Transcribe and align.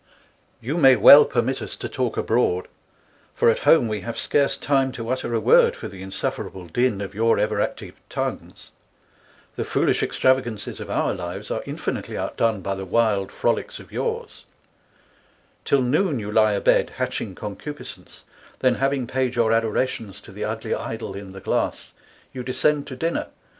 You 0.61 0.79
may 0.79 0.95
well 0.95 1.25
permit 1.25 1.61
us 1.61 1.75
to 1.75 1.87
talk 1.87 2.17
abroad, 2.17 2.67
for 3.35 3.51
at 3.51 3.59
home 3.69 3.87
┬Ā┬Ā┬Ā┬Ā┬Ā┬Ā┬Ā┬Ā┬Ā┬Ā┬Ā┬Ā 3.87 3.87
4 3.87 3.87
25 3.89 3.89
we 3.89 4.01
have 4.01 4.17
scarce 4.17 4.57
time 4.57 4.91
to 4.93 5.09
utter 5.09 5.33
a 5.35 5.39
word 5.39 5.75
for 5.75 5.87
the 5.87 6.01
insufferable 6.01 6.65
Din 6.65 7.01
of 7.01 7.13
your 7.13 7.37
ever 7.37 7.61
active 7.61 7.93
Tongues, 8.09 8.71
the 9.55 9.63
Foolish 9.63 10.01
extravagancies 10.01 10.79
of 10.79 10.89
our 10.89 11.13
lives, 11.13 11.51
are 11.51 11.61
infinitly 11.67 12.17
out 12.17 12.35
done 12.35 12.61
by 12.61 12.73
the 12.73 12.83
wild 12.83 13.29
Frolliques 13.31 13.79
of 13.79 13.91
yours; 13.91 14.45
'Till 15.65 15.83
Noon 15.83 16.17
you 16.17 16.31
lie 16.31 16.53
a 16.53 16.61
Bed 16.61 16.93
hatching 16.95 17.35
Concupiscence, 17.35 18.23
then 18.57 18.73
having 18.81 19.05
paid 19.05 19.35
your 19.35 19.53
Adorations, 19.53 20.19
┬Ā┬Ā┬Ā┬Ā┬Ā┬Ā 20.19 20.19
4 20.19 20.23
30 20.23 20.25
to 20.25 20.31
the 20.31 20.45
Ugly 20.45 20.73
Idol 20.73 21.13
in 21.13 21.31
the 21.33 21.41
Glass, 21.41 21.91
you 22.33 22.41
descend 22.41 22.87
to 22.87 22.95
Dinner 22.95 23.25
<<p. 23.25 23.31